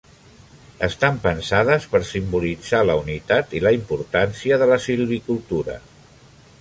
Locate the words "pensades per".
1.25-2.01